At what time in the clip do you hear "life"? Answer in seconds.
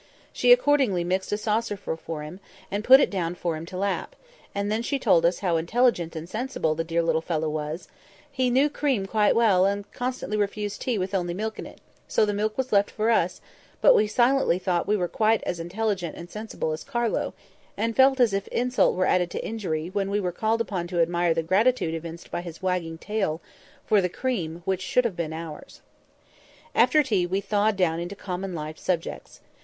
28.55-28.79